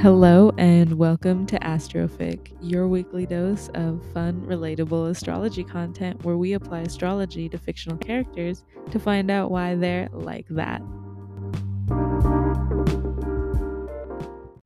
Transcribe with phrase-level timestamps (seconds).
[0.00, 6.54] Hello and welcome to Astrofic, your weekly dose of fun, relatable astrology content where we
[6.54, 10.80] apply astrology to fictional characters to find out why they're like that.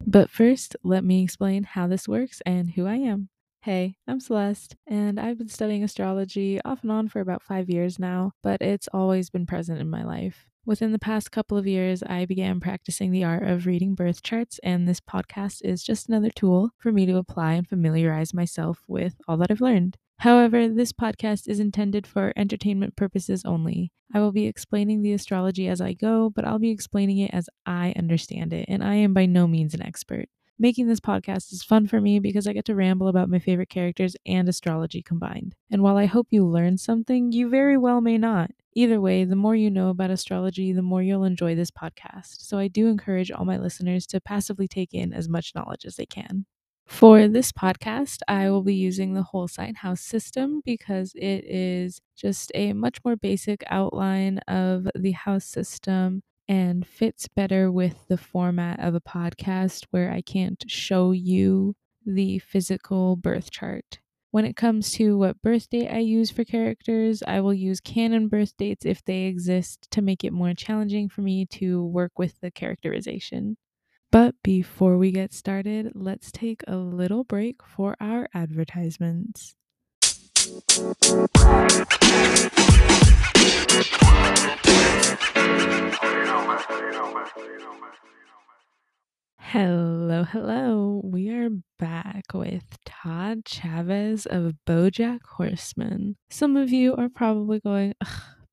[0.07, 3.29] But first, let me explain how this works and who I am.
[3.62, 7.98] Hey, I'm Celeste, and I've been studying astrology off and on for about five years
[7.98, 10.46] now, but it's always been present in my life.
[10.67, 14.59] Within the past couple of years, I began practicing the art of reading birth charts,
[14.62, 19.15] and this podcast is just another tool for me to apply and familiarize myself with
[19.29, 19.98] all that I've learned.
[20.21, 23.93] However, this podcast is intended for entertainment purposes only.
[24.15, 27.51] I will be explaining the astrology as I go, but I'll be explaining it as
[27.66, 30.30] I understand it, and I am by no means an expert.
[30.59, 33.69] Making this podcast is fun for me because I get to ramble about my favorite
[33.69, 35.57] characters and astrology combined.
[35.71, 38.53] And while I hope you learn something, you very well may not.
[38.75, 42.41] Either way, the more you know about astrology, the more you'll enjoy this podcast.
[42.41, 45.96] So I do encourage all my listeners to passively take in as much knowledge as
[45.96, 46.46] they can.
[46.87, 52.01] For this podcast, I will be using the whole sign house system because it is
[52.16, 58.16] just a much more basic outline of the house system and fits better with the
[58.16, 63.98] format of a podcast where I can't show you the physical birth chart.
[64.31, 68.28] When it comes to what birth date I use for characters, I will use canon
[68.28, 72.41] birth dates if they exist to make it more challenging for me to work with
[72.41, 73.56] the characterization.
[74.10, 79.54] But before we get started, let's take a little break for our advertisements.
[89.38, 91.00] Hello, hello.
[91.03, 91.49] We are
[91.81, 96.16] back with Todd Chavez of Bojack Horseman.
[96.31, 97.94] Some of you are probably going,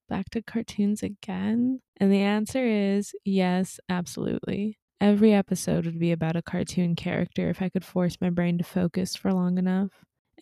[0.08, 1.78] back to cartoons again?
[1.98, 4.76] And the answer is yes, absolutely.
[5.00, 8.64] Every episode would be about a cartoon character if I could force my brain to
[8.64, 9.90] focus for long enough.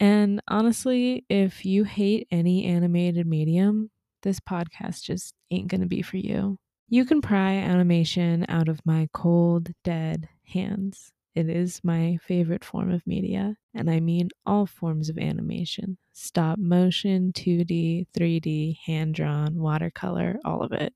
[0.00, 3.90] And honestly, if you hate any animated medium,
[4.22, 6.58] this podcast just ain't gonna be for you.
[6.88, 11.12] You can pry animation out of my cold, dead hands.
[11.34, 16.58] It is my favorite form of media, and I mean all forms of animation stop
[16.58, 20.92] motion, 2D, 3D, hand drawn, watercolor, all of it.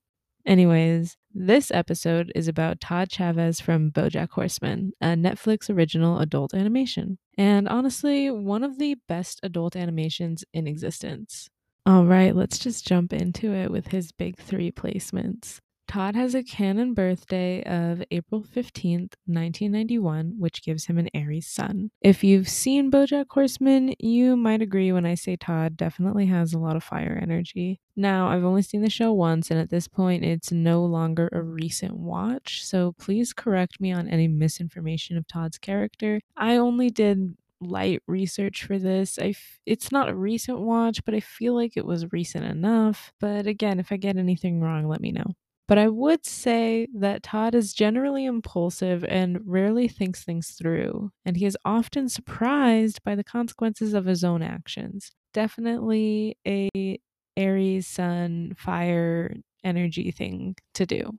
[0.47, 7.19] Anyways, this episode is about Todd Chavez from Bojack Horseman, a Netflix original adult animation.
[7.38, 11.49] And honestly, one of the best adult animations in existence.
[11.87, 15.60] All right, let's just jump into it with his big three placements.
[15.87, 21.91] Todd has a canon birthday of April 15th, 1991, which gives him an Aries sun.
[22.00, 26.59] If you've seen Bojack Horseman, you might agree when I say Todd definitely has a
[26.59, 27.81] lot of fire energy.
[27.97, 31.43] Now, I've only seen the show once, and at this point, it's no longer a
[31.43, 36.21] recent watch, so please correct me on any misinformation of Todd's character.
[36.37, 39.19] I only did light research for this.
[39.19, 43.12] I f- it's not a recent watch, but I feel like it was recent enough.
[43.21, 45.34] But again, if I get anything wrong, let me know.
[45.66, 51.36] But I would say that Todd is generally impulsive and rarely thinks things through, and
[51.36, 55.12] he is often surprised by the consequences of his own actions.
[55.32, 56.98] Definitely a
[57.36, 61.19] Aries sun fire energy thing to do.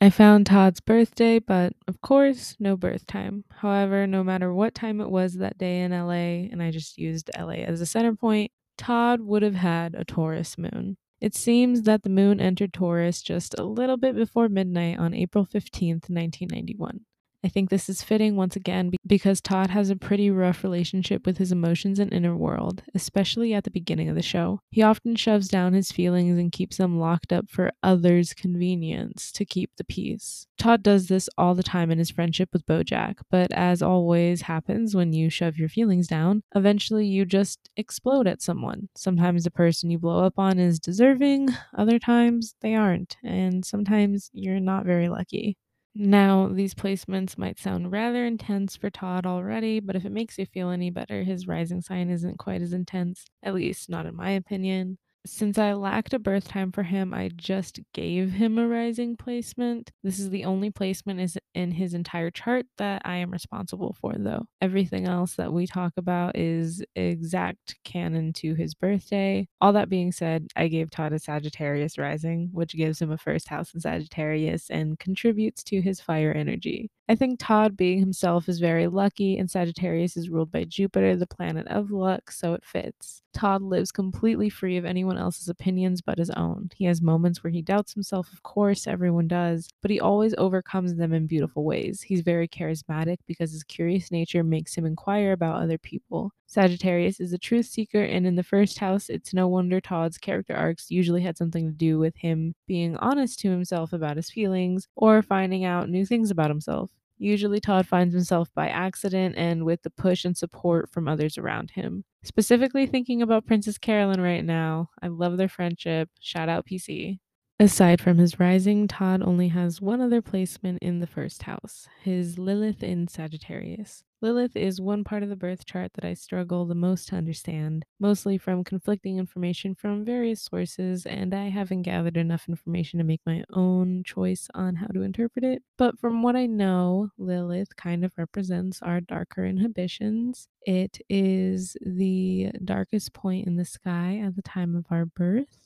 [0.00, 3.44] I found Todd's birthday, but of course, no birth time.
[3.50, 7.30] However, no matter what time it was that day in LA, and I just used
[7.38, 10.96] LA as a center point, Todd would have had a Taurus moon.
[11.24, 15.46] It seems that the moon entered Taurus just a little bit before midnight on April
[15.46, 17.00] 15th, 1991.
[17.44, 21.36] I think this is fitting once again because Todd has a pretty rough relationship with
[21.36, 24.60] his emotions and inner world, especially at the beginning of the show.
[24.70, 29.44] He often shoves down his feelings and keeps them locked up for others' convenience to
[29.44, 30.46] keep the peace.
[30.56, 34.94] Todd does this all the time in his friendship with Bojack, but as always happens
[34.94, 38.88] when you shove your feelings down, eventually you just explode at someone.
[38.96, 44.30] Sometimes the person you blow up on is deserving, other times they aren't, and sometimes
[44.32, 45.58] you're not very lucky.
[45.96, 50.46] Now, these placements might sound rather intense for Todd already, but if it makes you
[50.46, 54.30] feel any better, his rising sign isn't quite as intense, at least not in my
[54.30, 54.98] opinion.
[55.26, 59.90] Since I lacked a birth time for him, I just gave him a rising placement.
[60.02, 64.12] This is the only placement is in his entire chart that I am responsible for
[64.18, 64.44] though.
[64.60, 69.48] Everything else that we talk about is exact canon to his birthday.
[69.62, 73.48] All that being said, I gave Todd a Sagittarius rising, which gives him a first
[73.48, 76.90] house in Sagittarius and contributes to his fire energy.
[77.08, 81.26] I think Todd being himself is very lucky, and Sagittarius is ruled by Jupiter, the
[81.26, 83.23] planet of luck, so it fits.
[83.34, 86.70] Todd lives completely free of anyone else's opinions but his own.
[86.74, 90.94] He has moments where he doubts himself, of course, everyone does, but he always overcomes
[90.94, 92.00] them in beautiful ways.
[92.02, 96.32] He's very charismatic because his curious nature makes him inquire about other people.
[96.46, 100.54] Sagittarius is a truth seeker, and in the first house, it's no wonder Todd's character
[100.54, 104.86] arcs usually had something to do with him being honest to himself about his feelings
[104.94, 106.90] or finding out new things about himself.
[107.18, 111.70] Usually, Todd finds himself by accident and with the push and support from others around
[111.70, 112.04] him.
[112.22, 114.90] Specifically, thinking about Princess Carolyn right now.
[115.02, 116.08] I love their friendship.
[116.20, 117.18] Shout out PC.
[117.60, 122.36] Aside from his rising, Todd only has one other placement in the first house his
[122.36, 124.02] Lilith in Sagittarius.
[124.24, 127.84] Lilith is one part of the birth chart that I struggle the most to understand,
[128.00, 133.20] mostly from conflicting information from various sources, and I haven't gathered enough information to make
[133.26, 135.62] my own choice on how to interpret it.
[135.76, 140.48] But from what I know, Lilith kind of represents our darker inhibitions.
[140.62, 145.63] It is the darkest point in the sky at the time of our birth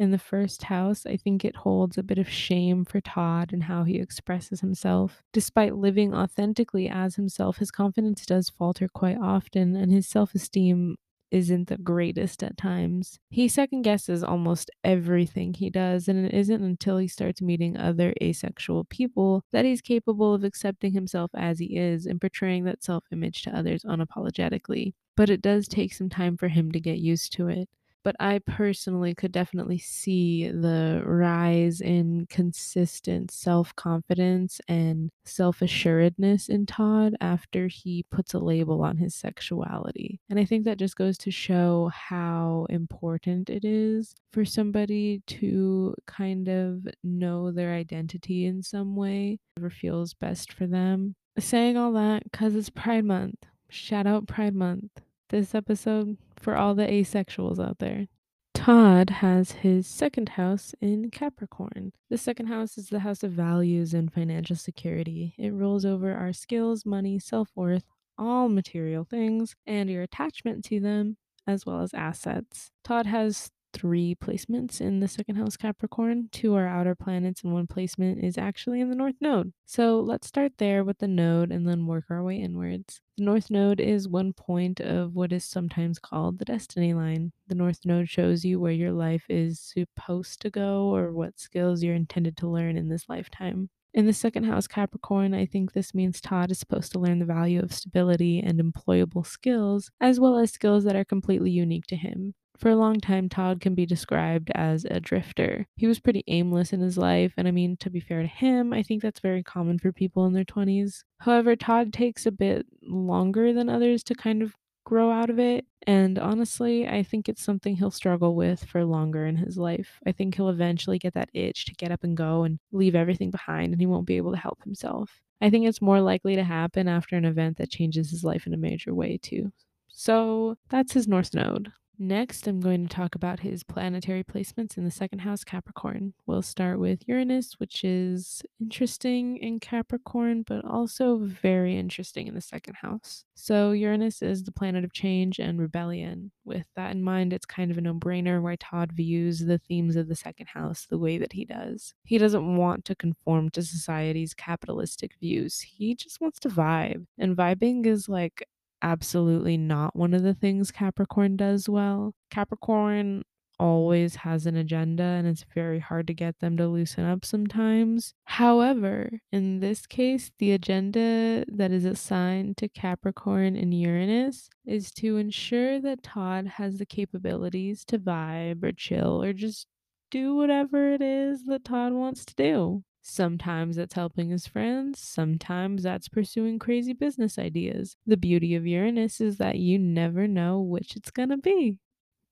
[0.00, 3.64] in the first house, I think it holds a bit of shame for Todd and
[3.64, 5.22] how he expresses himself.
[5.30, 10.96] Despite living authentically as himself, his confidence does falter quite often, and his self esteem
[11.30, 13.18] isn't the greatest at times.
[13.28, 18.14] He second guesses almost everything he does, and it isn't until he starts meeting other
[18.22, 23.04] asexual people that he's capable of accepting himself as he is and portraying that self
[23.12, 24.94] image to others unapologetically.
[25.14, 27.68] But it does take some time for him to get used to it
[28.02, 36.48] but I personally could definitely see the rise in consistent self confidence and self assuredness
[36.48, 40.20] in Todd after he puts a label on his sexuality.
[40.28, 45.94] And I think that just goes to show how important it is for somebody to
[46.06, 51.14] kind of know their identity in some way, whatever feels best for them.
[51.38, 53.46] Saying all that because it's Pride Month.
[53.68, 55.00] Shout out Pride Month
[55.30, 58.08] this episode for all the asexuals out there.
[58.54, 61.92] Todd has his second house in Capricorn.
[62.10, 65.34] The second house is the house of values and financial security.
[65.38, 67.84] It rules over our skills, money, self worth,
[68.18, 71.16] all material things, and your attachment to them,
[71.46, 72.70] as well as assets.
[72.84, 76.28] Todd has three placements in the second house Capricorn.
[76.32, 79.52] Two are outer planets, and one placement is actually in the North Node.
[79.66, 83.00] So let's start there with the node and then work our way inwards.
[83.16, 87.32] The North Node is one point of what is sometimes called the destiny line.
[87.48, 91.82] The North Node shows you where your life is supposed to go or what skills
[91.82, 93.70] you're intended to learn in this lifetime.
[93.92, 97.24] In the second house Capricorn, I think this means Todd is supposed to learn the
[97.24, 101.96] value of stability and employable skills, as well as skills that are completely unique to
[101.96, 102.34] him.
[102.60, 105.66] For a long time, Todd can be described as a drifter.
[105.76, 108.74] He was pretty aimless in his life, and I mean, to be fair to him,
[108.74, 111.02] I think that's very common for people in their 20s.
[111.20, 114.54] However, Todd takes a bit longer than others to kind of
[114.84, 115.64] grow out of it.
[115.86, 119.98] And honestly, I think it's something he'll struggle with for longer in his life.
[120.06, 123.30] I think he'll eventually get that itch to get up and go and leave everything
[123.30, 125.22] behind, and he won't be able to help himself.
[125.40, 128.52] I think it's more likely to happen after an event that changes his life in
[128.52, 129.50] a major way, too.
[129.88, 131.72] So that's his North Node.
[132.02, 136.14] Next, I'm going to talk about his planetary placements in the second house, Capricorn.
[136.26, 142.40] We'll start with Uranus, which is interesting in Capricorn, but also very interesting in the
[142.40, 143.26] second house.
[143.34, 146.30] So, Uranus is the planet of change and rebellion.
[146.42, 149.94] With that in mind, it's kind of a no brainer why Todd views the themes
[149.94, 151.92] of the second house the way that he does.
[152.04, 157.04] He doesn't want to conform to society's capitalistic views, he just wants to vibe.
[157.18, 158.48] And vibing is like
[158.82, 162.14] absolutely not one of the things Capricorn does well.
[162.30, 163.22] Capricorn
[163.58, 168.14] always has an agenda and it's very hard to get them to loosen up sometimes.
[168.24, 175.18] However, in this case, the agenda that is assigned to Capricorn and Uranus is to
[175.18, 179.66] ensure that Todd has the capabilities to vibe or chill or just
[180.10, 182.82] do whatever it is that Todd wants to do.
[183.02, 187.96] Sometimes that's helping his friends, sometimes that's pursuing crazy business ideas.
[188.06, 191.78] The beauty of Uranus is that you never know which it's going to be.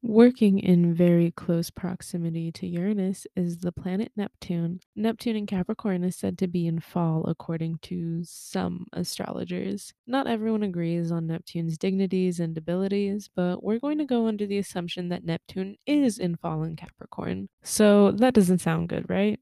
[0.00, 4.78] Working in very close proximity to Uranus is the planet Neptune.
[4.94, 9.92] Neptune in Capricorn is said to be in fall, according to some astrologers.
[10.06, 14.58] Not everyone agrees on Neptune's dignities and abilities, but we're going to go under the
[14.58, 17.48] assumption that Neptune is in fall in Capricorn.
[17.64, 19.40] So that doesn't sound good, right?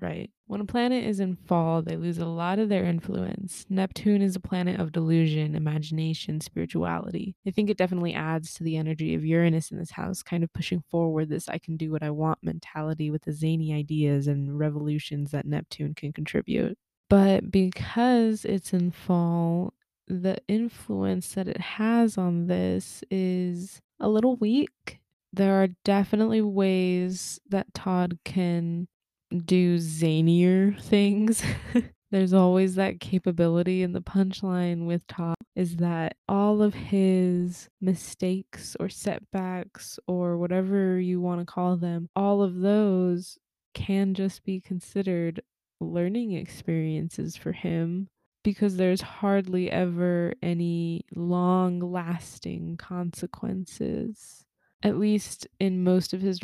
[0.00, 0.30] Right.
[0.46, 3.66] When a planet is in fall, they lose a lot of their influence.
[3.68, 7.34] Neptune is a planet of delusion, imagination, spirituality.
[7.46, 10.52] I think it definitely adds to the energy of Uranus in this house, kind of
[10.52, 14.56] pushing forward this I can do what I want mentality with the zany ideas and
[14.56, 16.78] revolutions that Neptune can contribute.
[17.10, 19.74] But because it's in fall,
[20.06, 25.00] the influence that it has on this is a little weak.
[25.32, 28.86] There are definitely ways that Todd can
[29.30, 31.42] do zanier things.
[32.10, 38.76] There's always that capability, and the punchline with Todd is that all of his mistakes
[38.80, 43.36] or setbacks or whatever you want to call them, all of those
[43.74, 45.42] can just be considered
[45.80, 48.08] learning experiences for him
[48.42, 54.46] because there's hardly ever any long lasting consequences,
[54.82, 56.38] at least in most of his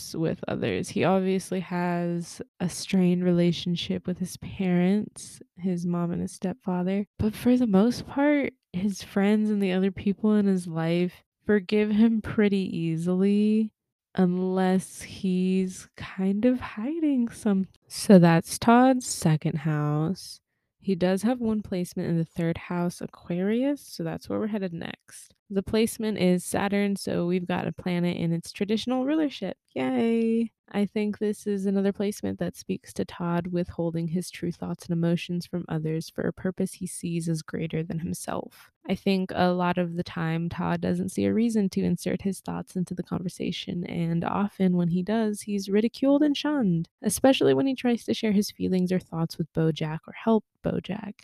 [0.00, 0.88] relationships with others.
[0.90, 7.34] He obviously has a strained relationship with his parents, his mom and his stepfather, but
[7.34, 12.20] for the most part, his friends and the other people in his life forgive him
[12.22, 13.72] pretty easily
[14.14, 17.66] unless he's kind of hiding some.
[17.88, 20.40] So that's Todd's second house.
[20.82, 24.72] He does have one placement in the third house, Aquarius, so that's where we're headed
[24.72, 25.34] next.
[25.52, 29.56] The placement is Saturn, so we've got a planet in its traditional rulership.
[29.74, 30.52] Yay!
[30.70, 34.92] I think this is another placement that speaks to Todd withholding his true thoughts and
[34.92, 38.70] emotions from others for a purpose he sees as greater than himself.
[38.88, 42.38] I think a lot of the time Todd doesn't see a reason to insert his
[42.38, 47.66] thoughts into the conversation, and often when he does, he's ridiculed and shunned, especially when
[47.66, 51.22] he tries to share his feelings or thoughts with Bojack or help Bojack.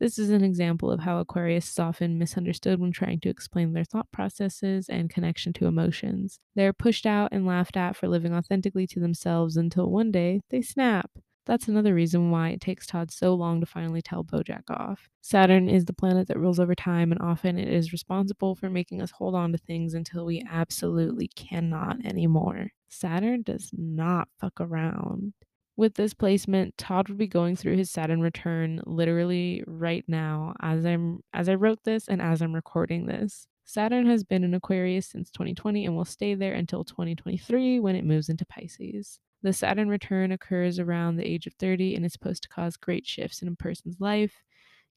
[0.00, 3.84] This is an example of how Aquarius is often misunderstood when trying to explain their
[3.84, 6.38] thought processes and connection to emotions.
[6.54, 10.62] They're pushed out and laughed at for living authentically to themselves until one day they
[10.62, 11.10] snap.
[11.46, 15.08] That's another reason why it takes Todd so long to finally tell Bojack off.
[15.22, 19.00] Saturn is the planet that rules over time, and often it is responsible for making
[19.00, 22.72] us hold on to things until we absolutely cannot anymore.
[22.90, 25.32] Saturn does not fuck around.
[25.78, 30.84] With this placement, Todd would be going through his Saturn return literally right now as
[30.84, 33.46] I'm as I wrote this and as I'm recording this.
[33.64, 38.04] Saturn has been in Aquarius since 2020 and will stay there until 2023 when it
[38.04, 39.20] moves into Pisces.
[39.42, 43.06] The Saturn return occurs around the age of 30 and is supposed to cause great
[43.06, 44.34] shifts in a person's life.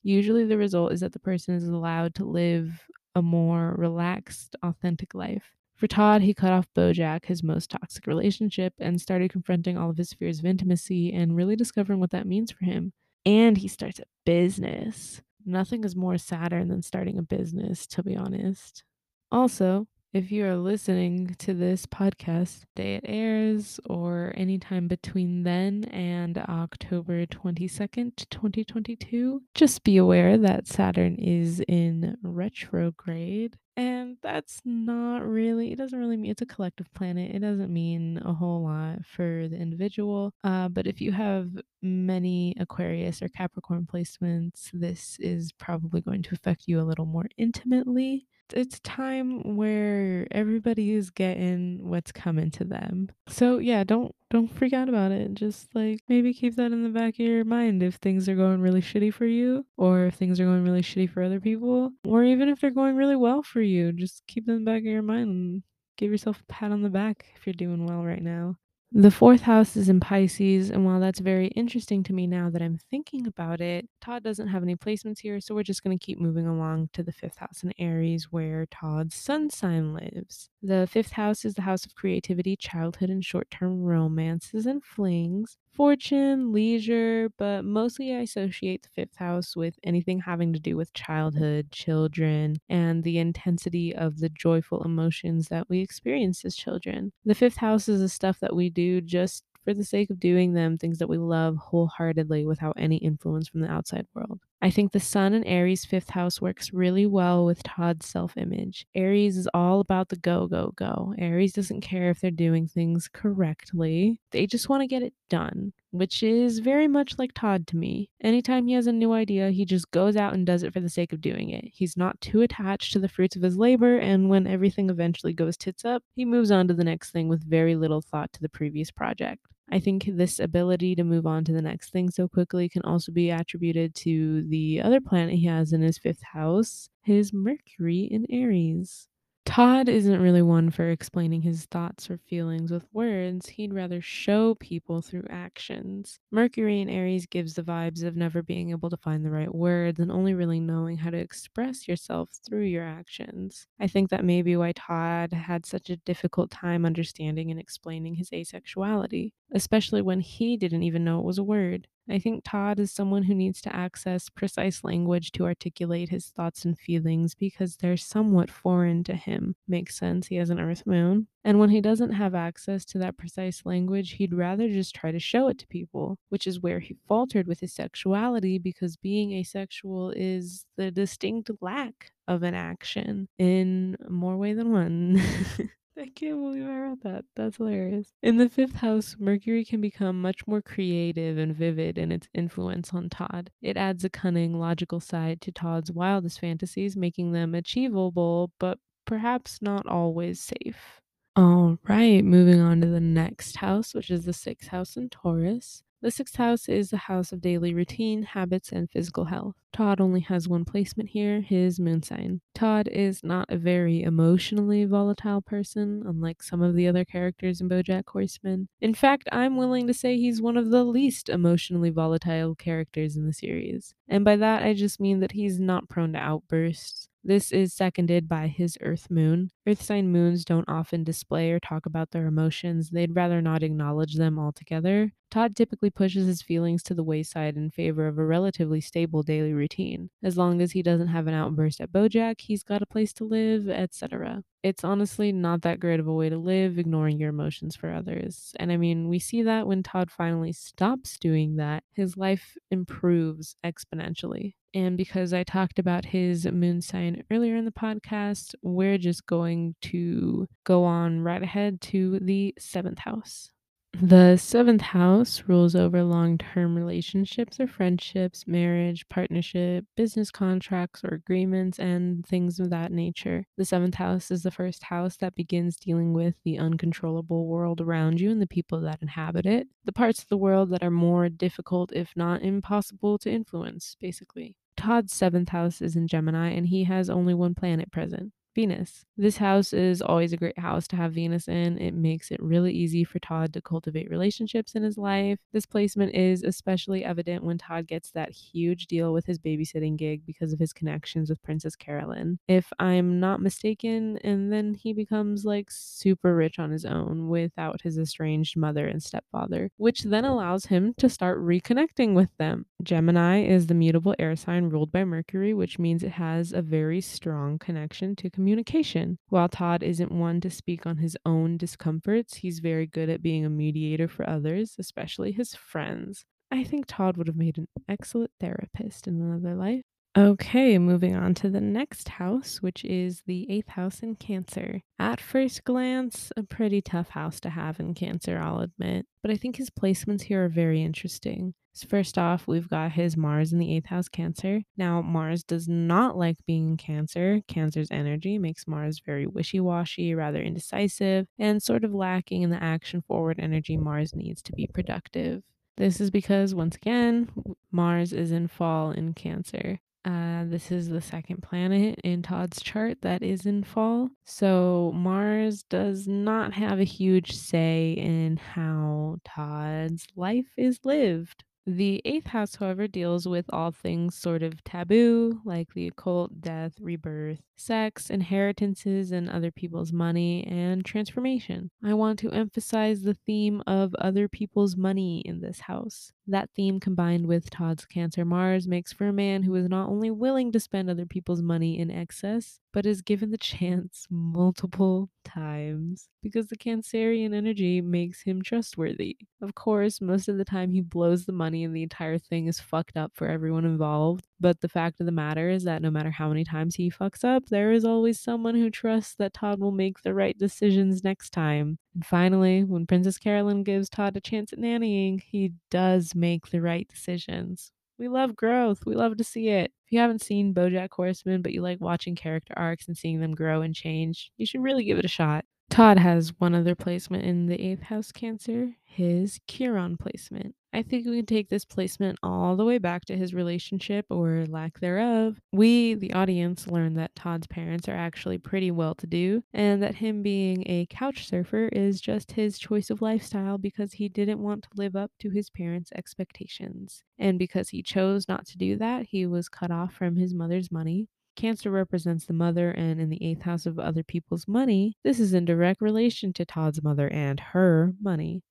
[0.02, 5.14] Usually, the result is that the person is allowed to live a more relaxed, authentic
[5.14, 5.61] life.
[5.82, 9.98] For Todd, he cut off Bojack, his most toxic relationship, and started confronting all of
[9.98, 12.94] his fears of intimacy and really discovering what that means for him.
[13.26, 15.24] And he starts a business.
[15.44, 18.84] Nothing is more Saturn than starting a business, to be honest.
[19.32, 25.86] Also, if you are listening to this podcast, day it airs, or anytime between then
[25.86, 33.58] and October 22nd, 2022, just be aware that Saturn is in retrograde.
[33.77, 37.34] And that's not really, it doesn't really mean it's a collective planet.
[37.34, 40.34] It doesn't mean a whole lot for the individual.
[40.44, 41.50] Uh, but if you have
[41.82, 47.27] many Aquarius or Capricorn placements, this is probably going to affect you a little more
[47.38, 53.10] intimately it's time where everybody is getting what's coming to them.
[53.27, 55.34] So yeah, don't don't freak out about it.
[55.34, 58.62] Just like maybe keep that in the back of your mind if things are going
[58.62, 62.24] really shitty for you or if things are going really shitty for other people or
[62.24, 64.86] even if they're going really well for you, just keep them in the back of
[64.86, 65.63] your mind and
[65.98, 68.58] give yourself a pat on the back if you're doing well right now.
[68.93, 72.62] The fourth house is in Pisces, and while that's very interesting to me now that
[72.62, 76.05] I'm thinking about it, Todd doesn't have any placements here, so we're just going to
[76.05, 80.50] keep moving along to the fifth house in Aries, where Todd's sun sign lives.
[80.62, 85.57] The fifth house is the house of creativity, childhood, and short term romances and flings,
[85.74, 90.94] fortune, leisure, but mostly I associate the fifth house with anything having to do with
[90.94, 97.12] childhood, children, and the intensity of the joyful emotions that we experience as children.
[97.25, 100.54] The fifth house is the stuff that we do just for the sake of doing
[100.54, 104.42] them, things that we love wholeheartedly without any influence from the outside world.
[104.63, 108.86] I think the Sun in Aries' fifth house works really well with Todd's self image.
[108.94, 111.15] Aries is all about the go, go, go.
[111.18, 115.74] Aries doesn't care if they're doing things correctly, they just want to get it done,
[115.89, 118.10] which is very much like Todd to me.
[118.22, 120.89] Anytime he has a new idea, he just goes out and does it for the
[120.89, 121.65] sake of doing it.
[121.74, 125.58] He's not too attached to the fruits of his labor, and when everything eventually goes
[125.58, 128.50] tits up, he moves on to the next thing with very little thought to the
[128.50, 129.41] previous project.
[129.72, 133.12] I think this ability to move on to the next thing so quickly can also
[133.12, 138.25] be attributed to the other planet he has in his fifth house, his Mercury in
[138.30, 139.08] Aries.
[139.43, 143.50] Todd isn't really one for explaining his thoughts or feelings with words.
[143.50, 146.19] He'd rather show people through actions.
[146.31, 150.00] Mercury in Aries gives the vibes of never being able to find the right words
[150.00, 153.67] and only really knowing how to express yourself through your actions.
[153.79, 158.15] I think that may be why Todd had such a difficult time understanding and explaining
[158.15, 161.88] his asexuality, especially when he didn't even know it was a word.
[162.10, 166.65] I think Todd is someone who needs to access precise language to articulate his thoughts
[166.65, 169.55] and feelings because they're somewhat foreign to him.
[169.67, 171.27] Makes sense, he has an Earth moon.
[171.43, 175.20] And when he doesn't have access to that precise language, he'd rather just try to
[175.20, 180.12] show it to people, which is where he faltered with his sexuality because being asexual
[180.12, 185.22] is the distinct lack of an action in more way than one.
[185.98, 187.25] I can't believe I wrote that.
[187.36, 188.13] That's hilarious.
[188.24, 192.93] In the fifth house, Mercury can become much more creative and vivid in its influence
[192.93, 193.51] on Todd.
[193.62, 199.62] It adds a cunning, logical side to Todd's wildest fantasies, making them achievable, but perhaps
[199.62, 201.01] not always safe.
[201.36, 205.83] All right, moving on to the next house, which is the sixth house in Taurus.
[206.01, 209.55] The sixth house is the house of daily routine, habits, and physical health.
[209.72, 212.41] Todd only has one placement here, his moon sign.
[212.55, 217.70] Todd is not a very emotionally volatile person, unlike some of the other characters in
[217.70, 218.67] Bojack Horseman.
[218.81, 223.27] In fact, I'm willing to say he's one of the least emotionally volatile characters in
[223.27, 223.93] the series.
[224.08, 227.10] And by that, I just mean that he's not prone to outbursts.
[227.24, 229.51] This is seconded by his Earth moon.
[229.67, 234.15] Earth sign moons don't often display or talk about their emotions, they'd rather not acknowledge
[234.15, 235.13] them altogether.
[235.32, 239.54] Todd typically pushes his feelings to the wayside in favor of a relatively stable daily
[239.54, 240.10] routine.
[240.22, 243.24] As long as he doesn't have an outburst at Bojack, he's got a place to
[243.24, 244.44] live, etc.
[244.62, 248.52] It's honestly not that great of a way to live, ignoring your emotions for others.
[248.60, 253.56] And I mean, we see that when Todd finally stops doing that, his life improves
[253.66, 254.56] exponentially.
[254.74, 259.76] And because I talked about his moon sign earlier in the podcast, we're just going
[259.82, 263.50] to go on right ahead to the seventh house.
[264.00, 271.10] The seventh house rules over long term relationships or friendships, marriage, partnership, business contracts or
[271.13, 273.45] agreements, and things of that nature.
[273.57, 278.19] The seventh house is the first house that begins dealing with the uncontrollable world around
[278.21, 281.29] you and the people that inhabit it, the parts of the world that are more
[281.29, 284.55] difficult, if not impossible, to influence, basically.
[284.77, 288.31] Todd's seventh house is in Gemini, and he has only one planet present.
[288.55, 289.05] Venus.
[289.17, 291.77] This house is always a great house to have Venus in.
[291.77, 295.39] It makes it really easy for Todd to cultivate relationships in his life.
[295.53, 300.26] This placement is especially evident when Todd gets that huge deal with his babysitting gig
[300.26, 302.39] because of his connections with Princess Carolyn.
[302.47, 307.82] If I'm not mistaken, and then he becomes like super rich on his own without
[307.82, 312.65] his estranged mother and stepfather, which then allows him to start reconnecting with them.
[312.84, 317.02] Gemini is the mutable air sign ruled by Mercury, which means it has a very
[317.02, 319.19] strong connection to communication.
[319.30, 323.45] While Todd isn't one to speak on his own discomforts, he's very good at being
[323.45, 326.25] a mediator for others, especially his friends.
[326.49, 329.84] I think Todd would have made an excellent therapist in another life.
[330.17, 334.82] Okay, moving on to the next house, which is the eighth house in Cancer.
[335.00, 339.38] At first glance, a pretty tough house to have in Cancer, I'll admit, but I
[339.38, 341.54] think his placements here are very interesting.
[341.88, 344.63] First off, we've got his Mars in the eighth house, Cancer.
[344.76, 347.39] Now, Mars does not like being in Cancer.
[347.47, 352.62] Cancer's energy makes Mars very wishy washy, rather indecisive, and sort of lacking in the
[352.62, 355.41] action forward energy Mars needs to be productive.
[355.78, 357.30] This is because, once again,
[357.71, 359.80] Mars is in fall in Cancer.
[360.04, 364.10] Uh, this is the second planet in Todd's chart that is in fall.
[364.26, 371.44] So Mars does not have a huge say in how Todd's life is lived.
[371.67, 376.74] The eighth house, however, deals with all things sort of taboo, like the occult, death,
[376.80, 381.69] rebirth, sex, inheritances, and other people's money, and transformation.
[381.84, 386.12] I want to emphasize the theme of other people's money in this house.
[386.26, 390.10] That theme combined with Todd's Cancer Mars makes for a man who is not only
[390.10, 396.10] willing to spend other people's money in excess, but is given the chance multiple times
[396.21, 399.17] because the Cancerian energy makes him trustworthy.
[399.41, 402.60] Of course, most of the time he blows the money and the entire thing is
[402.60, 404.27] fucked up for everyone involved.
[404.39, 407.23] But the fact of the matter is that no matter how many times he fucks
[407.23, 411.31] up, there is always someone who trusts that Todd will make the right decisions next
[411.31, 411.77] time.
[411.93, 416.62] And finally, when Princess Carolyn gives Todd a chance at nannying, he does make the
[416.62, 417.71] right decisions.
[418.02, 418.80] We love growth.
[418.84, 419.66] We love to see it.
[419.86, 423.36] If you haven't seen Bojack Horseman, but you like watching character arcs and seeing them
[423.36, 425.46] grow and change, you should really give it a shot.
[425.70, 430.56] Todd has one other placement in the eighth house Cancer, his Chiron placement.
[430.73, 434.45] I think we can take this placement all the way back to his relationship or
[434.47, 435.38] lack thereof.
[435.51, 439.95] We, the audience, learn that Todd's parents are actually pretty well to do, and that
[439.95, 444.63] him being a couch surfer is just his choice of lifestyle because he didn't want
[444.63, 447.03] to live up to his parents' expectations.
[447.19, 450.71] And because he chose not to do that, he was cut off from his mother's
[450.71, 451.07] money.
[451.36, 455.34] Cancer represents the mother, and in the eighth house of other people's money, this is
[455.34, 458.43] in direct relation to Todd's mother and her money.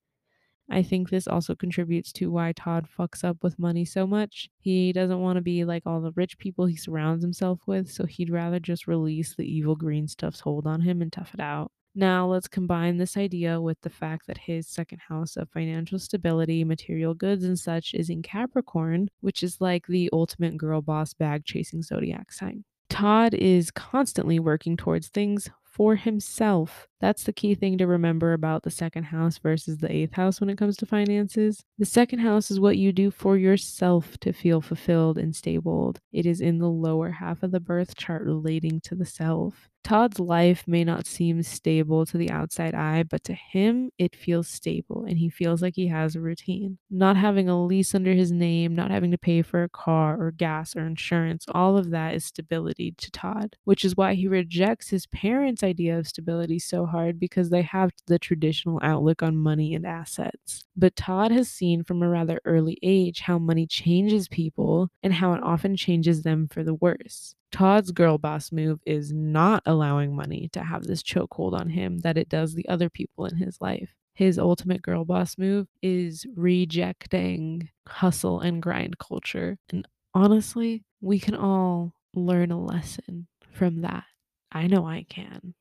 [0.71, 4.49] I think this also contributes to why Todd fucks up with money so much.
[4.61, 8.05] He doesn't want to be like all the rich people he surrounds himself with, so
[8.05, 11.71] he'd rather just release the evil green stuff's hold on him and tough it out.
[11.93, 16.63] Now, let's combine this idea with the fact that his second house of financial stability,
[16.63, 21.43] material goods, and such is in Capricorn, which is like the ultimate girl boss bag
[21.43, 22.63] chasing zodiac sign.
[22.89, 26.87] Todd is constantly working towards things for himself.
[26.99, 30.49] That's the key thing to remember about the second house versus the eighth house when
[30.51, 31.63] it comes to finances.
[31.79, 35.95] The second house is what you do for yourself to feel fulfilled and stable.
[36.11, 39.70] It is in the lower half of the birth chart relating to the self.
[39.83, 44.47] Todd's life may not seem stable to the outside eye, but to him, it feels
[44.47, 46.77] stable and he feels like he has a routine.
[46.89, 50.31] Not having a lease under his name, not having to pay for a car or
[50.31, 54.89] gas or insurance, all of that is stability to Todd, which is why he rejects
[54.89, 59.73] his parents' idea of stability so hard because they have the traditional outlook on money
[59.73, 60.63] and assets.
[60.75, 65.33] But Todd has seen from a rather early age how money changes people and how
[65.33, 67.35] it often changes them for the worse.
[67.51, 72.17] Todd's girl boss move is not allowing money to have this chokehold on him that
[72.17, 73.93] it does the other people in his life.
[74.13, 79.57] His ultimate girl boss move is rejecting hustle and grind culture.
[79.69, 84.03] And honestly, we can all learn a lesson from that.
[84.51, 85.53] I know I can.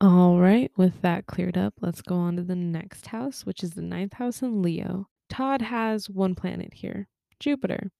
[0.00, 3.70] All right, with that cleared up, let's go on to the next house, which is
[3.70, 5.08] the ninth house in Leo.
[5.30, 7.08] Todd has one planet here,
[7.40, 7.90] Jupiter.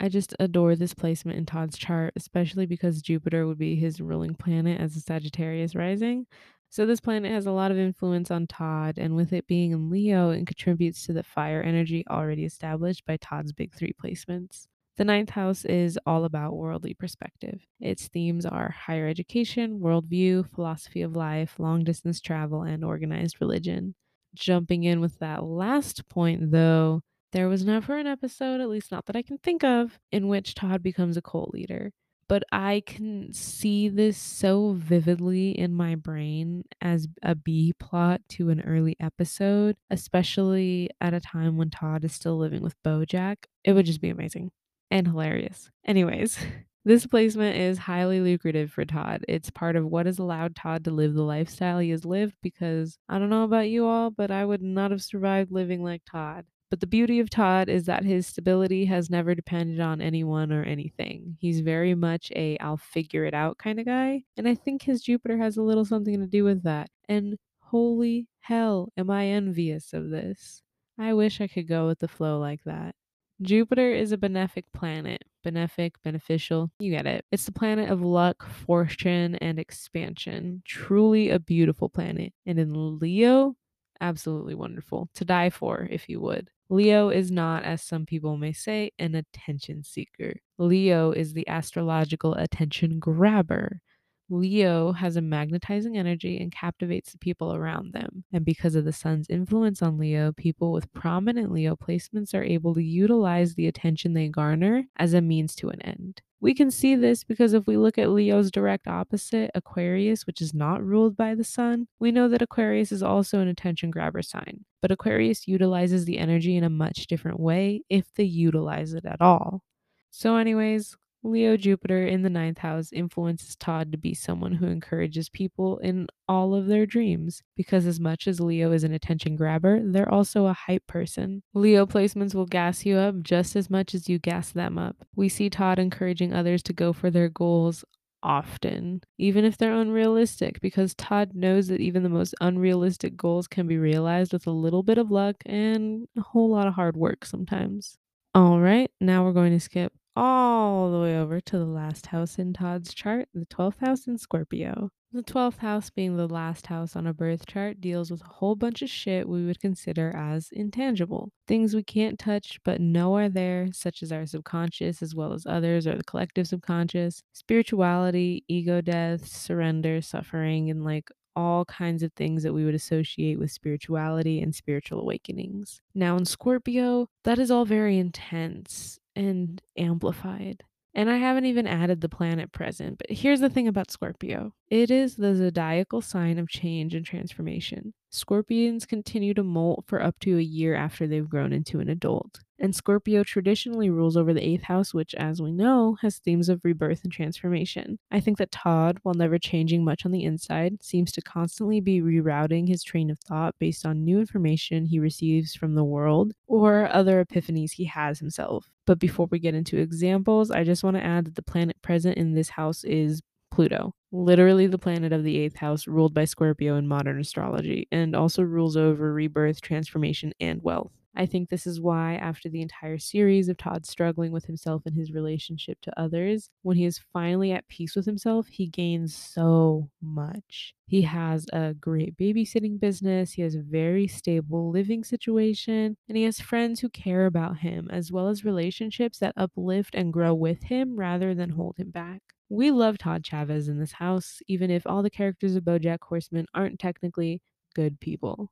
[0.00, 4.34] I just adore this placement in Todd's chart, especially because Jupiter would be his ruling
[4.34, 6.26] planet as a Sagittarius rising.
[6.68, 9.88] So this planet has a lot of influence on Todd, and with it being in
[9.88, 14.66] Leo, it contributes to the fire energy already established by Todd's big three placements.
[14.96, 17.60] The ninth house is all about worldly perspective.
[17.80, 23.94] Its themes are higher education, worldview, philosophy of life, long distance travel, and organized religion.
[24.34, 27.02] Jumping in with that last point, though,
[27.36, 30.54] there was never an episode, at least not that I can think of, in which
[30.54, 31.92] Todd becomes a cult leader.
[32.28, 38.48] But I can see this so vividly in my brain as a B plot to
[38.48, 43.36] an early episode, especially at a time when Todd is still living with Bojack.
[43.64, 44.50] It would just be amazing
[44.90, 45.70] and hilarious.
[45.84, 46.38] Anyways,
[46.86, 49.26] this placement is highly lucrative for Todd.
[49.28, 52.98] It's part of what has allowed Todd to live the lifestyle he has lived because
[53.10, 56.46] I don't know about you all, but I would not have survived living like Todd.
[56.70, 60.64] But the beauty of Todd is that his stability has never depended on anyone or
[60.64, 61.36] anything.
[61.38, 64.24] He's very much a I'll figure it out kind of guy.
[64.36, 66.90] And I think his Jupiter has a little something to do with that.
[67.08, 70.62] And holy hell, am I envious of this.
[70.98, 72.94] I wish I could go with the flow like that.
[73.42, 75.22] Jupiter is a benefic planet.
[75.44, 77.24] Benefic, beneficial, you get it.
[77.30, 80.62] It's the planet of luck, fortune, and expansion.
[80.64, 82.32] Truly a beautiful planet.
[82.46, 83.54] And in Leo,
[84.00, 85.08] absolutely wonderful.
[85.14, 86.50] To die for, if you would.
[86.68, 90.34] Leo is not, as some people may say, an attention seeker.
[90.58, 93.80] Leo is the astrological attention grabber.
[94.28, 98.24] Leo has a magnetizing energy and captivates the people around them.
[98.32, 102.74] And because of the sun's influence on Leo, people with prominent Leo placements are able
[102.74, 106.22] to utilize the attention they garner as a means to an end.
[106.40, 110.52] We can see this because if we look at Leo's direct opposite, Aquarius, which is
[110.52, 114.64] not ruled by the sun, we know that Aquarius is also an attention grabber sign.
[114.82, 119.20] But Aquarius utilizes the energy in a much different way if they utilize it at
[119.22, 119.62] all.
[120.10, 120.96] So, anyways,
[121.26, 126.06] Leo Jupiter in the ninth house influences Todd to be someone who encourages people in
[126.28, 127.42] all of their dreams.
[127.56, 131.42] Because as much as Leo is an attention grabber, they're also a hype person.
[131.54, 134.96] Leo placements will gas you up just as much as you gas them up.
[135.14, 137.84] We see Todd encouraging others to go for their goals
[138.22, 143.66] often, even if they're unrealistic, because Todd knows that even the most unrealistic goals can
[143.66, 147.24] be realized with a little bit of luck and a whole lot of hard work
[147.24, 147.98] sometimes.
[148.34, 152.38] All right, now we're going to skip all the way over to the last house
[152.38, 154.90] in Todd's chart, the 12th house in Scorpio.
[155.12, 158.54] The 12th house, being the last house on a birth chart, deals with a whole
[158.54, 161.30] bunch of shit we would consider as intangible.
[161.46, 165.46] Things we can't touch but know are there, such as our subconscious as well as
[165.46, 172.12] others or the collective subconscious, spirituality, ego death, surrender, suffering, and like all kinds of
[172.14, 175.80] things that we would associate with spirituality and spiritual awakenings.
[175.94, 180.62] Now, in Scorpio, that is all very intense and amplified.
[180.94, 182.98] And I haven't even added the planet present.
[182.98, 187.92] But here's the thing about Scorpio it is the zodiacal sign of change and transformation.
[188.10, 192.40] Scorpions continue to molt for up to a year after they've grown into an adult.
[192.58, 196.64] And Scorpio traditionally rules over the eighth house, which, as we know, has themes of
[196.64, 197.98] rebirth and transformation.
[198.10, 202.00] I think that Todd, while never changing much on the inside, seems to constantly be
[202.00, 206.90] rerouting his train of thought based on new information he receives from the world or
[206.90, 208.70] other epiphanies he has himself.
[208.86, 212.16] But before we get into examples, I just want to add that the planet present
[212.16, 216.76] in this house is Pluto, literally the planet of the eighth house, ruled by Scorpio
[216.76, 220.92] in modern astrology, and also rules over rebirth, transformation, and wealth.
[221.18, 224.94] I think this is why, after the entire series of Todd struggling with himself and
[224.94, 229.90] his relationship to others, when he is finally at peace with himself, he gains so
[230.02, 230.74] much.
[230.86, 236.24] He has a great babysitting business, he has a very stable living situation, and he
[236.24, 240.64] has friends who care about him, as well as relationships that uplift and grow with
[240.64, 242.35] him rather than hold him back.
[242.48, 246.46] We love Todd Chavez in this house, even if all the characters of Bojack Horseman
[246.54, 247.42] aren't technically
[247.74, 248.50] good people.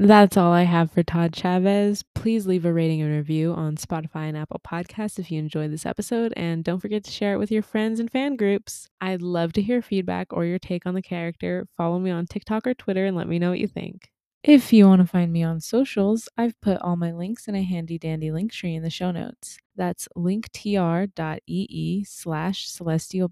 [0.00, 2.04] That's all I have for Todd Chavez.
[2.14, 5.86] Please leave a rating and review on Spotify and Apple Podcasts if you enjoyed this
[5.86, 8.88] episode, and don't forget to share it with your friends and fan groups.
[9.00, 11.66] I'd love to hear feedback or your take on the character.
[11.76, 14.10] Follow me on TikTok or Twitter and let me know what you think.
[14.48, 17.62] If you want to find me on socials, I've put all my links in a
[17.62, 19.58] handy dandy link tree in the show notes.
[19.76, 23.30] That's linktr.ee slash celestial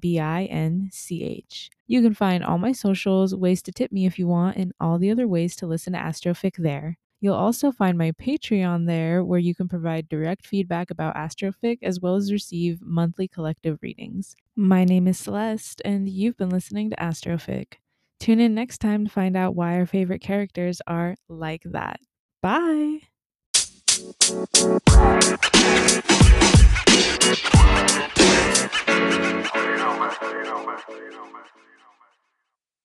[0.00, 1.68] B I N C H.
[1.86, 4.98] You can find all my socials, ways to tip me if you want, and all
[4.98, 6.96] the other ways to listen to Astrofic there.
[7.20, 12.00] You'll also find my Patreon there, where you can provide direct feedback about Astrofic as
[12.00, 14.34] well as receive monthly collective readings.
[14.56, 17.74] My name is Celeste, and you've been listening to Astrofic.
[18.20, 22.00] Tune in next time to find out why our favorite characters are like that.
[22.42, 23.00] Bye.